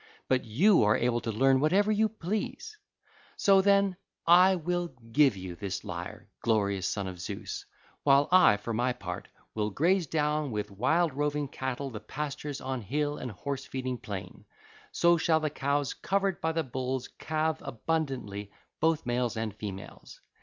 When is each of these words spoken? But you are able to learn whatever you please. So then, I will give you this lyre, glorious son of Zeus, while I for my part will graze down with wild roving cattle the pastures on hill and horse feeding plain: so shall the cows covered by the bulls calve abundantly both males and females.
But 0.27 0.45
you 0.45 0.81
are 0.83 0.97
able 0.97 1.21
to 1.21 1.31
learn 1.31 1.59
whatever 1.59 1.91
you 1.91 2.09
please. 2.09 2.75
So 3.37 3.61
then, 3.61 3.97
I 4.25 4.55
will 4.55 4.87
give 5.11 5.37
you 5.37 5.53
this 5.55 5.83
lyre, 5.83 6.27
glorious 6.41 6.87
son 6.87 7.05
of 7.05 7.19
Zeus, 7.19 7.67
while 8.01 8.27
I 8.31 8.57
for 8.57 8.73
my 8.73 8.93
part 8.93 9.27
will 9.53 9.69
graze 9.69 10.07
down 10.07 10.49
with 10.49 10.71
wild 10.71 11.13
roving 11.13 11.47
cattle 11.47 11.91
the 11.91 11.99
pastures 11.99 12.61
on 12.61 12.81
hill 12.81 13.19
and 13.19 13.29
horse 13.29 13.65
feeding 13.67 13.99
plain: 13.99 14.45
so 14.91 15.17
shall 15.17 15.39
the 15.39 15.51
cows 15.51 15.93
covered 15.93 16.41
by 16.41 16.51
the 16.51 16.63
bulls 16.63 17.07
calve 17.19 17.59
abundantly 17.63 18.49
both 18.79 19.05
males 19.05 19.37
and 19.37 19.53
females. 19.55 20.19